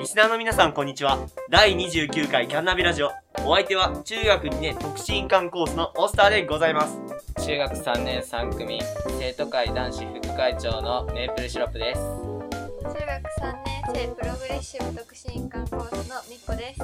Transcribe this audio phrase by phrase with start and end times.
[0.00, 1.18] リスナーの皆さんこんにちは。
[1.50, 3.10] 第29回キャンナビラジオ。
[3.44, 6.98] お相手は中学2年特進館コースのオスターでございます。
[7.44, 8.80] 中学3年3組
[9.18, 12.00] 生徒会男子副会長のメープルシロップです。
[12.00, 12.08] 中
[12.82, 12.96] 学
[13.40, 16.80] 3年生プログレッシブ特進館コースのみっこです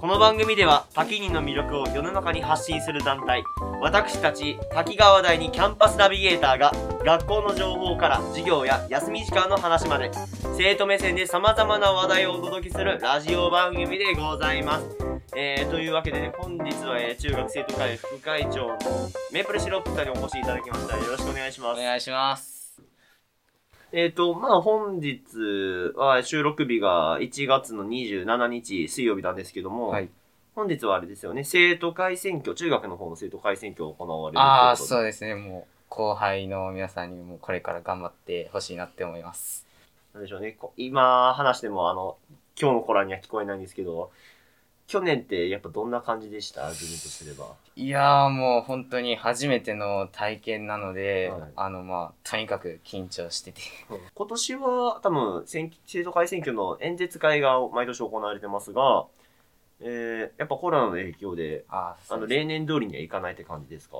[0.00, 3.42] この番組では滝人の魅力を世の中に発信する団体
[3.80, 6.72] 私たち滝川大にキャンパスナビゲーターが
[7.04, 10.12] 学校の情報から授業や休み時間の話まで
[10.56, 14.86] 生徒目線で様々な話題をお届けするラジオ番組でございます。
[15.36, 18.78] えー、というわけでね、本日は、えー中学生徒会副会長の
[19.32, 20.96] メープルシロップさんにお越しいただきました。
[20.96, 21.80] よろしくお願いします。
[21.80, 22.57] お願いします
[23.92, 25.22] えっ、と、まあ本日
[25.96, 30.08] は収録日が1月の27日水曜日なんですけども、はい。
[30.54, 34.98] 本日はあれですよね、生徒会選挙、中学の方の生徒会選挙を行われるああということで。
[34.98, 35.34] そうですね。
[35.36, 39.66] もう後輩の皆さんにもこれから頑張ってほしいなって思います。
[40.12, 42.16] なんでしょうね、こ今話してもあの、
[42.60, 44.10] 今日の頃には聞こえないんですけど、
[44.88, 46.68] 去年ってやっぱどんな感じでした？
[46.70, 47.44] 自分とすれば。
[47.76, 51.50] いやーもう本当に初めての体験なので、はい。
[51.56, 53.60] あのまあとにかく緊張してて。
[54.14, 59.04] 今年は多分選生徒会選挙の演説会が毎年行われてますが、
[59.80, 63.96] えー、やっぱコロナの影響で、あーあの、そうです例年通りにはいかないって感じですか？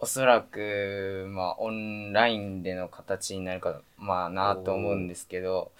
[0.00, 5.72] おそらくまあオンラインでの形になるかまあなと思うんですけど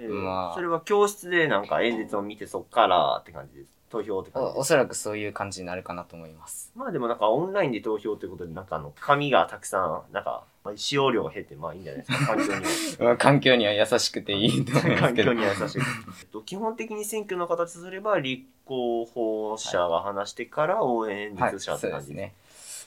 [0.00, 3.76] えーまあそれは教室でなんか演説を見てそっからって感じです。
[3.88, 4.56] 投票って感じです。
[4.56, 12.66] おおそらくそういう感じになるかなと思いますまあでもなんかオンラインで投票ということで、なんかあの、紙がたくさん、なんか、まあ使用量を経て、まあいいんじゃないですか、環境にも。
[13.04, 15.78] ま あ環境には優しくていいと思います環けど境には優しい。
[15.78, 22.34] えっと基本的に選挙の形とすれば、立候補者が話してから応援演はい、説者って感じそうですね。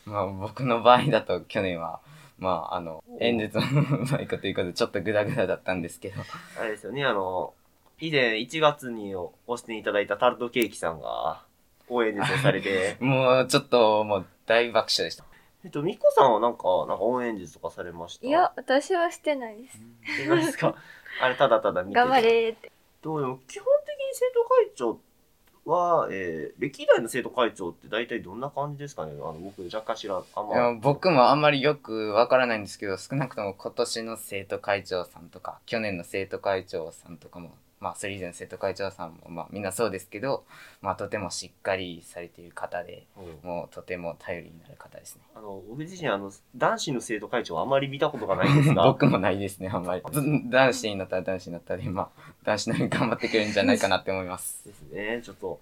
[0.05, 1.99] まあ僕の場合だと去年は、
[2.37, 3.63] まああの、演説の
[3.99, 6.21] うまいこということでちょっとグダグダだったんですけど、
[6.59, 7.53] あれですよね、あの、
[7.99, 11.43] 以前1月にお出演いただいたタルトケーキさんが
[11.89, 15.25] 応援演説をされて、 もうちょっともう大爆笑でした。
[15.65, 18.25] えっと、ミコさんはなんか、なんか応援演説とかされました？
[18.25, 19.81] いや、私はしてないです。
[20.23, 20.73] え、何ですか？
[21.21, 22.71] あれ、ただただ見てた頑張れーって。
[23.01, 24.99] どうでも基本的に生徒会長
[25.65, 29.11] は、えー、歴代の生徒会長って大体どんな感じですかね？
[29.13, 30.73] あの、僕若干知らん、あんいやま。
[30.75, 40.43] 僕もあんまりよくわからないんですけど、少なくとも今年の生徒会長さんとか、去年の生徒会長さんとかも、まあそれ以前の生徒会長さんも、まあみんなそうですけど、
[40.81, 45.21] まあとてもしっかりされている方で、うんもうとても頼りになる方ですね。
[45.35, 50.03] あの、僕自身、あの、男子の生徒会長はあまり見たことがないんですが、 僕もないですね、あんまり。
[50.11, 54.65] ず男子になったら男子になったで、まあ、男子なりに頑張ってくれるんじゃないかなって思います。
[54.65, 55.59] ですね、ちょっと、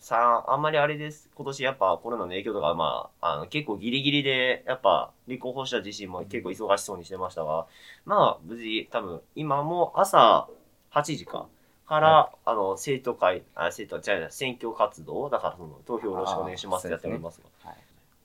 [0.00, 1.28] さあ、あんまりあれです。
[1.34, 7.66] 今年やっぱコロナの影響とか、まあ、あの結構ギリギリで、やっぱ立候補者自身も結構忙しそうにしてましたが、
[8.06, 10.48] まあ、無事、多分、今も朝
[10.90, 11.48] 8時か、
[11.86, 17.70] から、はあの、生徒会、あ、生徒、じゃあ選挙活動、だからその、投票よろしくお願いしますってやっておりますが。
[17.70, 17.76] はい。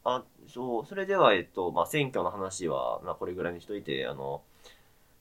[0.06, 4.42] あ、そう、それでは、えっと、まあ、選挙の話は、まあ、これぐらいにしといて、あの、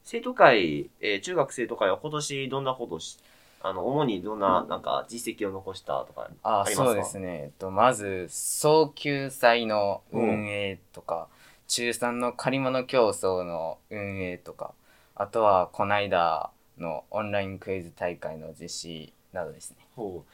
[0.04, 3.18] 生徒会、えー中学生徒会は今年どんなことをし、
[3.60, 6.92] あの、主にどんな、なんか、実績を残したとか、あありますか？
[6.92, 7.28] そうですね。
[7.44, 11.28] えっと、まず、早急祭の運営とか、
[11.68, 14.74] 中3の借り物競争の運営とか、
[15.14, 19.76] あとは、こないだのオンラインクイズ大会の実施などですね。
[19.94, 20.30] ほう。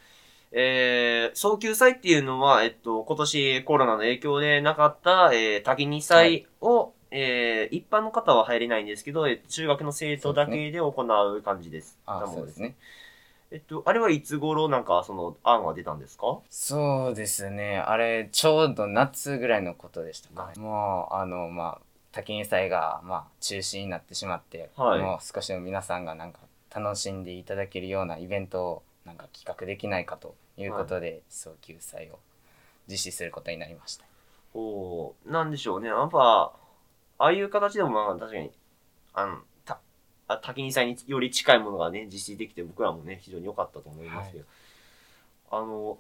[0.53, 11.99] えー、早急祭っていうのは、えっと、今年コロナの影響でなかった、えー、滝二祭を、えー、一般の方は入れないんですけど、えー中学の生徒だけで行う感じです。
[12.07, 12.77] そうですね。
[13.51, 16.41] えっと、あれはいつ頃なんか、その、案が出たんですか？
[16.51, 17.79] そうですね。
[17.79, 20.61] あれ、ちょうど夏ぐらいのことでしたかね。
[20.61, 21.81] もう、あの、まあ、
[22.13, 26.41] 滝に祭が、まあ、中止になってしまって、はいもう少しでも皆さんがなんか
[26.75, 32.19] 楽しんでいただけるようなイベントをなんか企画できないかということで、早急祭を
[32.87, 34.05] 実施することになりました。
[34.55, 35.89] おーなんでしょうね。
[35.89, 36.53] やっぱ、
[37.19, 38.51] ああいう形でもまあ確かに、
[39.15, 39.79] あの、た、
[40.29, 44.45] あ滝にさんにより近いものがね、実施できて僕らもね、非常に良かったと思いますけど。
[45.51, 45.99] あの、たまに思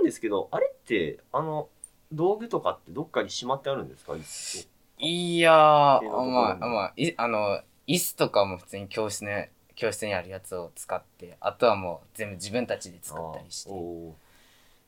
[0.00, 1.68] うんですけど、あれって、あの、
[2.12, 4.16] 道具とかってどっかにしまってあるんですか？
[4.16, 4.68] 一
[4.98, 13.70] いやー、まあ、まあ、いあの、椅子とかも普通に教室ね、教室にあるやつを使って、あとはもう全部自分たちで作ったりして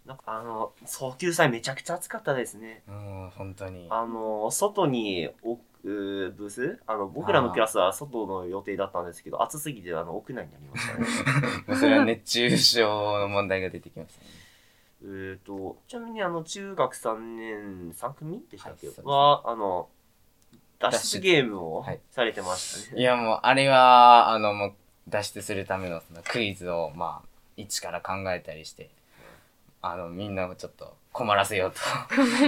[0.06, 2.82] なんかあの、早急祭めちゃくちゃ暑かったですね。
[2.86, 3.88] うん、本当に。
[3.90, 6.78] あの、外に置くブース？
[6.86, 10.88] あの、僕らのクラスは外の予定だったんですけど、暑すぎてあの、屋内になりまし
[11.66, 11.74] たね。
[11.76, 14.26] それは熱中症の問題が出てきますね。
[15.02, 19.88] えーと、ちなみにあの、中学3年3組でしたっけ、はいは、あの、
[20.78, 23.00] 脱出脱出ゲームをはいされてましたね。
[23.00, 24.72] いやもう、あれは、あのもう、
[25.08, 28.90] 脱出するためのそのクイズをまあ一から考えたりして
[29.80, 31.78] あのみんなをちょっと困らせようと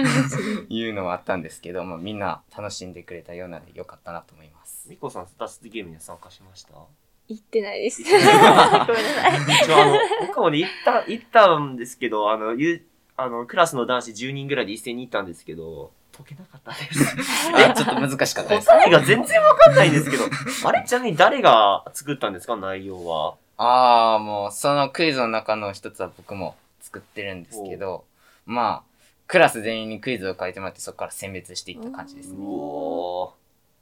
[0.67, 4.89] いうのはあったんですけど、まあ、みんな楽しんでくれたようなのでよかったなと思います。
[4.89, 6.73] みこさん脱出ゲームには参加しました？
[7.29, 8.03] 行ってないです。
[8.03, 9.65] 行ってないごめんなさい。
[9.65, 12.85] 一応あの、僕もね、行った、行ったんですけど、あの、ゆ
[13.15, 15.91] あの、クラスの男子10人ぐらいで一斉に行ったんですけど、
[16.23, 17.15] 解けなかったです。
[17.55, 18.67] あちょっと難しかったです。
[18.67, 20.23] 答えが全然わかんないんですけど、
[20.67, 22.55] あれちなみに誰が作ったんですか？
[22.57, 23.35] 内容は。
[23.57, 28.05] ああ、もう、そのクイズの中の一つは僕も作ってるんですけど、
[28.45, 32.37] まあ、クラス全員にクイズを書いてもらって、そこから選別していった感じですうね。
[32.41, 33.31] おー。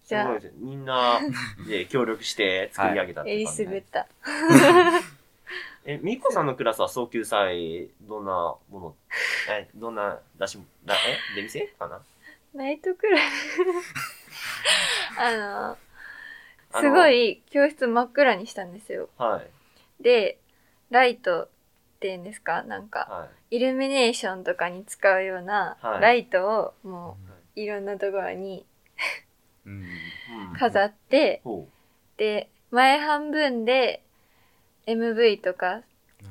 [0.03, 0.57] すじゃあごいですね。
[0.57, 1.19] みんな
[1.67, 4.07] で協力して作り上げたってえり感じ、すぐった。
[5.85, 8.95] え、みこさんのクラスは早急祭、どんなもの、
[9.49, 12.01] え、どんな出し、だえ出店かな？
[12.53, 13.21] ナイトクラブ。
[15.21, 15.77] あ
[16.73, 17.07] の、すご。
[17.07, 19.09] い教室真っ暗にしたんですよ。
[19.17, 19.41] は
[19.99, 20.03] い。
[20.03, 20.39] で、
[20.89, 21.49] ライトっ
[21.99, 22.63] ていうんですか？
[22.63, 23.55] なんか、はい。
[23.57, 27.17] イルミネーションとかに使うようなはいライトをも
[27.55, 28.65] ういろんなところに
[30.57, 31.67] 飾って、ほ
[32.17, 34.03] で、前半分で
[34.85, 35.81] MV とか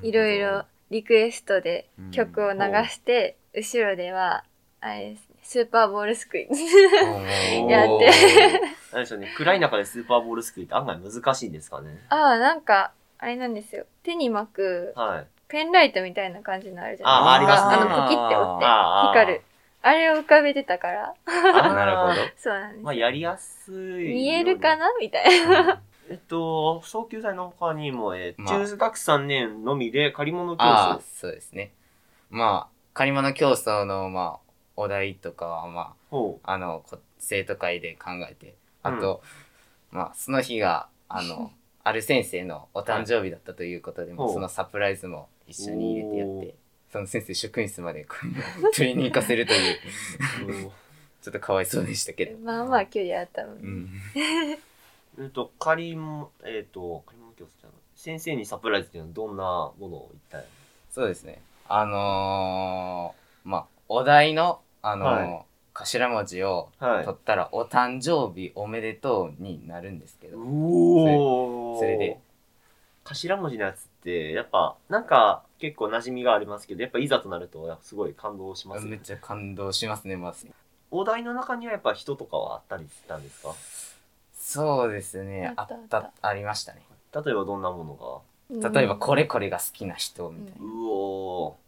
[0.02, 2.58] いろいろリクエストで曲を流
[2.88, 4.44] して、後ろでは、
[4.80, 6.48] あれですね、スーパーボールすくい。
[6.48, 7.70] う。
[7.70, 8.10] やって。
[8.92, 9.30] 何でしょうね。
[9.36, 11.98] 暗い中でスーパーボールすくいって案外難しいんですかね。
[12.08, 13.86] ああ、なんか、あれなんですよ。
[14.02, 15.26] 手に巻くはい。
[15.48, 17.68] ペンライトみたいな感じのあるじゃあないですか。
[17.68, 18.66] あありますねあの、ポキって折って
[19.08, 19.42] 光る。
[19.82, 21.14] あれを浮かべてたから。
[21.28, 22.30] あーなるほど。
[22.36, 22.84] そうなんです。
[22.84, 23.70] まあ、やりやす
[24.02, 24.08] い。
[24.08, 25.80] 見えるかなみたいな。
[26.10, 31.70] えっと、早急祭の他にも、えーまあ中学3年のみで借り物競ああ争。、そうですね。
[32.30, 34.45] まあ、借り物競争の、まあ、
[34.76, 39.22] お題とかは、まほあ、あの、こ生徒会で考えて、あと、
[39.90, 41.50] まあ、その日が、あの、
[41.82, 46.54] ある先生のお誕生日だったということで、もほうそのサプライズも一緒に入れてやって、
[46.90, 49.78] その先生職員室までこう 取りに行かせるという、
[50.46, 50.52] う。
[50.52, 50.70] う ん
[51.26, 52.38] ちょっとかわいそうでしたけど。
[52.38, 53.62] まあまあ距離あったのに。
[53.62, 53.90] うん。
[55.18, 59.42] えっと、借り物、えっと、借り物競争じゃない先生にサプライズっていうのはどんな
[59.78, 60.44] ものを一体
[60.90, 61.42] そうですね。
[61.68, 65.44] あのー、まあ、お題の、あのーは
[65.74, 67.04] 頭文字をはい。
[67.04, 72.18] 取ったら、お誕生日おめでとうになるんですけど、それで。
[73.04, 78.90] 頭文字のやつって、やっぱ、なんか、結構馴染みがありますけど、やっぱいざとなると、すごい感動しますよね。
[78.92, 80.46] めっちゃ感動しますね、まず。
[80.90, 83.54] お題の中にはやっぱ人とかはあったりしたんですか？
[84.32, 86.00] そうですね、ああっった。
[86.00, 86.80] たあっありましたね。
[87.12, 88.72] 例えばどんなものうん。
[88.72, 91.65] 例えば、これこれが好きな人みたいが、うおー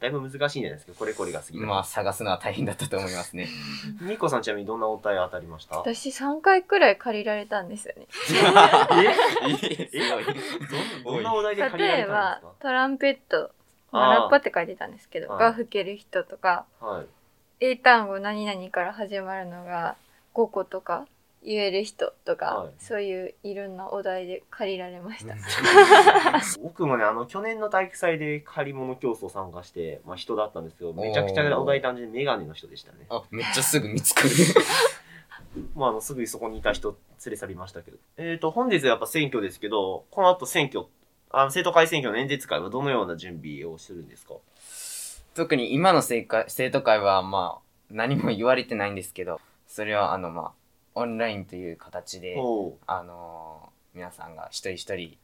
[0.00, 1.60] だいぶ難しいんじゃないですかこれこれが好きな。
[1.62, 1.66] な。
[1.66, 3.48] まあ、探すのは大変だったと思いますね。
[4.00, 5.76] みこさんちなみにどんなお題当たりました？
[5.76, 8.06] 私3回くらい借りられたんですよね。
[9.92, 9.98] え
[11.04, 13.50] どんどんなお題で借りられたん例えばトランペット、
[13.92, 17.06] まラッパって書いてたんですけど、はいが吹ける人とか、はい。
[17.60, 19.96] 英単語何々から始まるのが
[20.34, 21.06] 5個とか
[21.42, 25.34] 言える人とか、はいそういういろんなお題で借りられました。
[26.62, 33.06] 僕もね、あの、去年の体育祭で借り物競争参加して、まあ人だったんですけど、めちゃくちゃお題単純にメガネの人でしたね。
[33.08, 34.28] あ、めっちゃすぐ見つかる。
[35.74, 37.98] まあ、あの、すぐそこにいた人連れ去りましたけど。
[38.18, 40.86] えっ、と、本日はやっぱ選挙ですけど、この後選挙、
[41.30, 44.34] あの、生徒会選挙の演説会はどのような準備をするんですか？
[45.34, 50.52] 特に今の生会生徒会は、まあ、何も言われてないんですけど、それは、あの、まあ、
[50.94, 52.36] オンラインという形で、
[52.86, 55.16] あのー皆さんが一人一人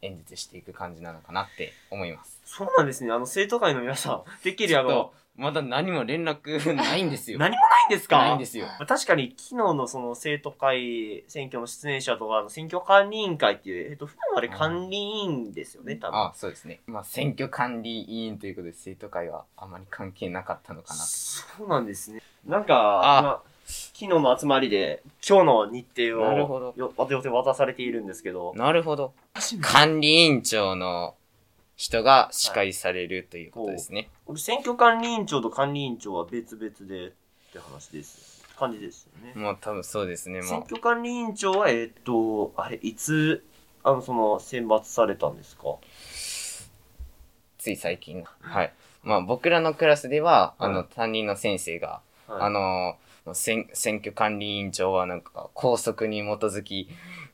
[0.00, 2.40] 演説していく感じなのかなって思います。
[2.44, 3.10] そうなんですね。
[3.10, 7.38] あの、生徒会の皆さん、てっきりあのまだ何も連絡ないんですよ。
[7.40, 8.18] 何もないんですか？
[8.18, 8.66] ないんですよ。
[8.66, 16.20] まあ確かに昨日のその生徒会選挙の出演者とか、選挙管理委員会っていう、えっと、普段あれ管理委員ですよね、多分。
[16.20, 16.80] あ、そうですね。
[16.86, 21.06] まあ、選挙管理委員ということで、生徒会はあまり関係なかったのかなと。
[21.06, 22.22] そうなんですね。
[22.46, 23.42] なんか、あまあ
[24.02, 29.14] 昨日の集まりで、今日の日程を、なるほどよ、予定渡されているんですけど、なるほど。
[29.60, 31.14] 管理委員長の
[31.76, 34.08] 人が司会されるということですね。
[34.26, 37.10] これ選挙管理委員長と管理委員長は別々でっ
[37.52, 38.42] て話です。
[38.58, 39.34] 感じですよね。
[39.36, 40.40] まあ、多分そうですね。
[40.40, 43.44] まあ、選挙管理委員長は、えっと、あれ、いつ、
[43.84, 45.76] あの、その、選抜されたんですか？
[47.56, 48.24] つい最近。
[48.40, 48.72] はい。
[49.04, 52.96] まあ、僕らのクラスでは、あはの、担任の先生が、はいあの、
[53.34, 56.88] 選選挙管理委員長はなんか、校則に基づき、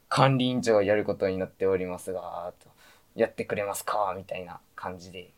[0.08, 2.68] 管理委員長がやることになっておりますが、と
[3.14, 5.30] やってくれますかみたいな感じで。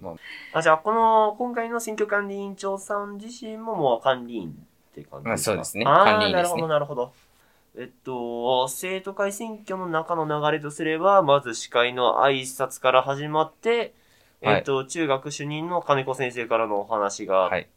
[0.00, 0.14] まあ
[0.58, 5.24] あ、じゃあ、この、今回の選挙管理委員長さん自身ももう管理員って感じですか？
[5.28, 5.84] まあそうですね。
[5.84, 6.42] 管理員ですね。
[6.42, 7.12] なるほど、なるほど。
[7.76, 13.94] えっと、生徒会選挙の中の流れとすれば、まず司会の挨拶から始まって、
[14.42, 17.68] はいえっと、中学主任の金子先生からのお話があっはい。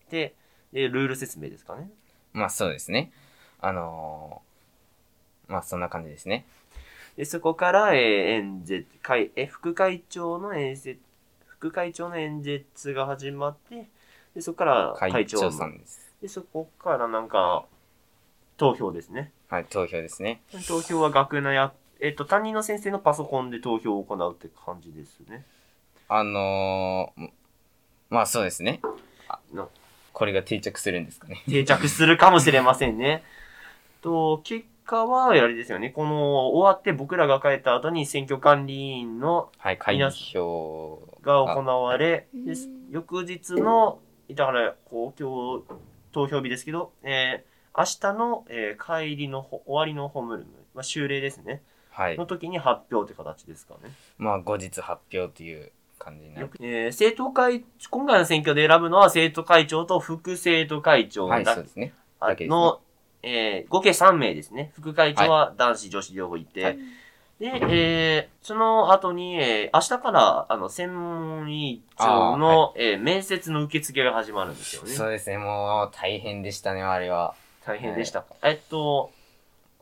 [0.73, 1.89] て、で、ルール説明ですかね。
[2.33, 3.11] まあそうですね。
[3.59, 6.45] あのーまあそんな感じですね。
[7.17, 11.01] で、そこから、えー演説、会、え、副会長の演説、
[11.47, 13.87] 副会長の演説が始まって、
[14.33, 16.09] で、そこから会会長さんです。
[16.21, 17.65] で、そこからなんか、
[18.55, 19.31] 投票ですね。
[19.49, 20.41] はい、投票ですね。
[20.67, 25.45] 投票は学内や、えっと、担任の先生のパソコンで投票を行うって感じですね。
[26.07, 27.29] あのー
[28.09, 28.81] まあそうですね。
[29.53, 29.67] な
[30.13, 31.41] これが定着するんですかね。
[31.47, 33.23] 定着するかもしれませんね。
[34.01, 35.89] と、結果は、あれですよね。
[35.89, 43.99] この、終わって僕らが帰った後に選挙管理委員のはい、開皆票が行われ、あでうん翌日の、
[44.31, 51.61] だから、こう、今日、投票日ですけど、えー明日の、えー帰りのほ終わりのホームルーム、まあ、終例ですね。
[51.89, 52.25] はいの。
[52.25, 53.91] 時に発表って形ですかね。
[54.17, 56.49] まあ後日発表という感じになる。
[56.59, 61.93] えー生徒会、今回の選挙で選ぶのは生徒会長と副生徒会長はい、だそうですね。
[62.19, 62.79] あだけですねの、
[63.23, 64.71] えー合計3名ですね。
[64.75, 66.79] 副会長は男子、女子両方いて、はい
[67.39, 74.89] で、えーその後に、えー明日から、あの、専門委員長の、えー面接の受付が始まるんですよね。
[74.89, 77.33] そうですね、もう大変でしたね、あれは。
[77.65, 78.35] 大変でしたか。
[78.43, 79.11] えっと、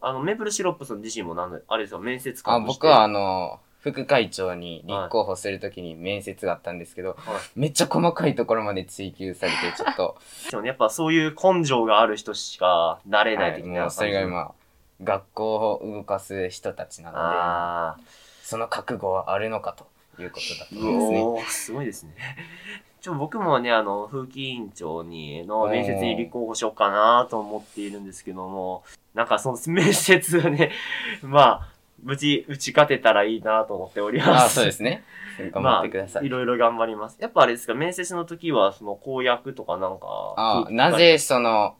[0.02, 10.18] あの、メープルシロップさん自身もなんで、あれですよ、面接官あとして僕はあの、副会長に立候補するときに面接があったんですけど、はいめっちゃ細かいところまで追求されて、ちょっと、
[10.52, 14.54] でもねやっぱそういう根性がある人しかなれないはい、的な、もうそれが今、
[15.02, 17.98] 学校を動かす人たちなので、あ
[18.44, 19.88] その覚悟はあるのかと
[20.22, 21.52] いうことだとー思いますね。
[21.52, 22.14] すごいですね。
[23.00, 28.84] ちょ僕もね、あの、風紀委員長にの面接に立候補しようかなと思っているんですけども、
[29.14, 30.72] なんかその面接をね、
[31.24, 34.46] まあ、無事打ち勝てたらいいなと思っております。
[34.46, 35.04] あそうですね。
[35.52, 36.24] 頑張ってください。
[36.24, 37.18] まあ、いろいろ頑張ります。
[37.20, 41.76] やっぱあれですか、面接の時は、その公約とかなんかあ聞いてなぜその、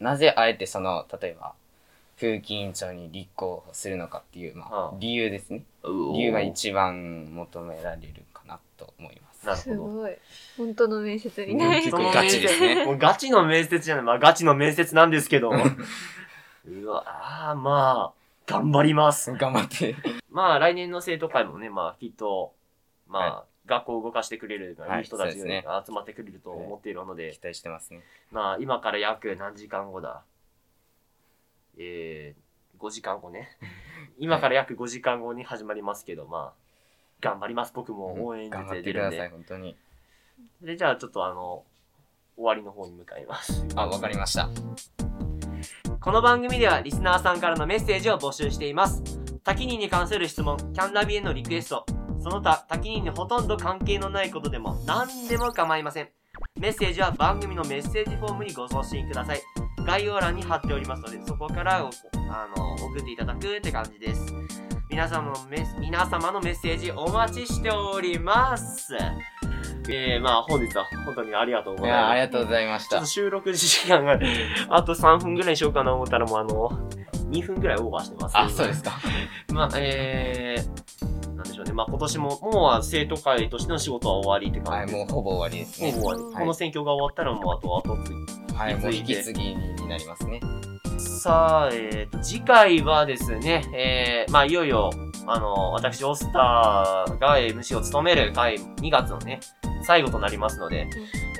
[0.00, 1.54] なぜあえてその、例えば、
[2.18, 5.64] 風紀委員長に立候補するのかっていう、まああ、理由ですね。
[5.84, 9.68] 理由が一番求められるかなと思います。
[9.68, 9.92] なるほど。
[9.92, 10.16] すごい。
[10.56, 14.04] 本当の面接みたいガチですね もうガチの面接じゃない。
[14.04, 15.52] まあガチの面接なんですけど。
[16.66, 19.32] うわ、あーまあ、頑張ります。
[19.32, 19.96] 頑張って。
[20.30, 22.54] まあ来年の生徒会もね、まあきっと、
[23.08, 28.02] まあ、は学校を動かしてくれる、はいいい人たちが集まってくれると思っているので、期待してますね。
[28.30, 30.22] まあ今から約何時間後だ？
[31.78, 33.56] えー、5時間後ね。
[34.18, 36.64] 今から約5時間後に始まりますけど、まあ、
[37.20, 37.72] 頑張ります。
[37.74, 39.16] 僕も応援頑張出て出るんで。
[39.16, 39.76] ってください、本当に。
[40.60, 41.64] で、じゃあちょっとあの、
[42.36, 43.66] 終わりの方に向かいます。
[43.74, 45.03] あ、わかりました。
[46.04, 49.02] この番組ではリスナーさんからのメッセージを募集しています。
[49.42, 51.86] 多岐人に関する質問、キャンナビへのリクエスト、
[52.20, 56.10] その他多岐人にほとんど関係のないことでも何でも構いません。
[56.60, 59.40] メッセージは番組のメッセージフォームにご送信ください。
[59.86, 61.82] 概要欄に貼っておりますので、そこからあ
[62.54, 64.26] の送っていただくって感じです。
[64.90, 68.94] 皆様のメ皆様のメッセージお待ちしております。
[69.88, 72.00] えー、まあ本日は本当にありがとうございます。
[72.00, 73.06] いや、ありがとうございましたちょっと。
[73.06, 74.18] 収録時間が
[74.70, 76.70] あと3分ぐらいにしようかな思ったらもうあの、
[77.30, 78.92] 2分ぐらいオーバーしてます、あ、そうですか。
[79.52, 81.72] まあ、えー、なんでしょうね。
[81.72, 85.98] まあ今年も、もう生徒会としての仕事は終わりってはい、感じでもうほぼ終わりですもうね。
[85.98, 86.22] 終わり。
[86.22, 88.54] はいこの選挙が終わったらもうあとは後継ぎ。
[88.54, 90.40] はい、もう引き継ぎになりますね。
[90.98, 94.90] さあ、えーと、次回はですね、えー、まあいよいよ、
[95.26, 99.40] あの、私、オスターが MC を務める回、2月のね、
[99.84, 100.88] 最後となりますので、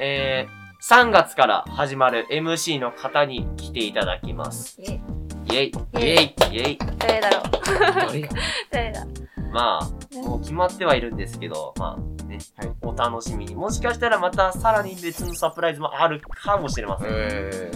[0.01, 4.81] えー、3月から始まる MC の方に来ていただきます。
[4.81, 5.01] イェイ。
[5.47, 5.73] イェイ。
[5.95, 6.35] イイ。
[6.35, 6.79] ェェイ。
[6.99, 8.07] 誰だろう。
[8.07, 8.29] どれや。
[8.71, 9.07] 誰だ。
[9.53, 12.73] まあ、もう決まってはいるんですけど、まあね、はい。
[12.83, 13.55] お楽しみに。
[13.55, 17.09] もしかしたらまたさらに別のサプライズもあるかもしれません。
[17.11, 17.71] え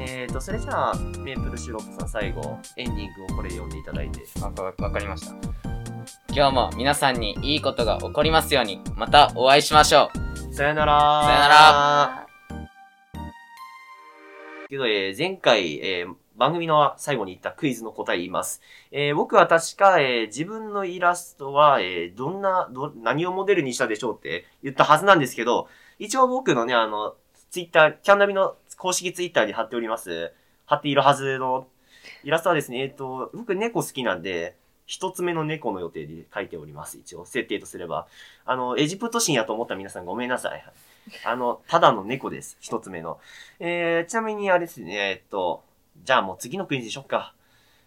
[0.00, 4.20] えーと、それじゃあ、メープルシロップさん最後、エンディングをこれで読んでいただいて。
[4.20, 5.77] ー、わかわかりました。
[6.28, 10.10] 今日も皆さんにいいことが起こりますように、またお会いしましょ
[10.50, 10.54] う。
[10.54, 11.56] さよならさよなら
[12.02, 12.26] あ
[14.68, 18.60] けど、えー前回、えー番組の最後に言ったクイズの答え言います。
[18.92, 27.16] えー僕は確か、えー自分のイラストは、えーどんなど、何をモデルにしたでしょうって言ったはずなんですけど、一応僕のね、あの、
[27.50, 30.32] ツイッター、キャンナビの公式ツイッターに貼っております。
[30.66, 31.66] 貼っているはずの
[32.22, 34.56] イラストはですね、えっ、と、僕猫好きなんで、
[34.88, 36.96] 一つ目の猫の予定で書いております。
[36.96, 38.06] 一応、設定とすれば。
[38.46, 40.64] あの、エジプト神やと思った皆さんごめんなさい。
[41.26, 42.56] あの、ただの猫です。
[42.58, 43.20] 一つ目の。
[43.60, 45.62] えー、ちなみにあれですね、えっと、
[46.04, 47.34] じゃあもう次のクイズにしよっか。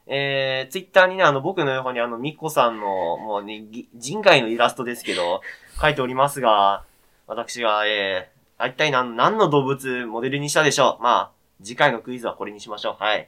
[0.06, 3.64] えー、ツイッターにね、あの、僕の横にあの、みっこさんの、もうね、
[3.96, 5.42] 人外のイラストですけど、
[5.82, 6.84] 書いておりますが、
[7.26, 11.32] 私が、えー、一体何、何の動物モデルにしたでしょうまあ、
[11.64, 13.04] 次回のクイズはこれにしましょう。
[13.04, 13.28] はい。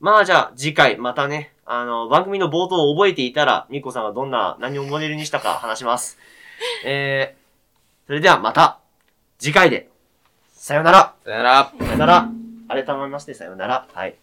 [0.00, 6.18] まあじゃあ、次回、またね、あの、番組の冒頭を覚えていたら、みっこさんがどんな、何をモデルにしたか話します。
[6.84, 8.78] えー、それではまた、
[9.38, 9.88] 次回で、
[10.52, 11.72] さよならさよなら。
[11.78, 12.28] さよなら。
[12.68, 13.86] 改めましてさよなら。
[13.94, 14.16] はい。